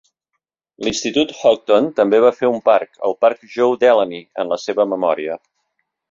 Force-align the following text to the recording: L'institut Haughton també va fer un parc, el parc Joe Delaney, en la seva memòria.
L'institut 0.85 1.33
Haughton 1.41 1.89
també 1.99 2.21
va 2.23 2.31
fer 2.39 2.49
un 2.53 2.57
parc, 2.69 2.89
el 3.09 3.15
parc 3.25 3.45
Joe 3.57 3.77
Delaney, 3.83 4.23
en 4.45 4.49
la 4.55 4.59
seva 4.63 4.87
memòria. 4.95 5.37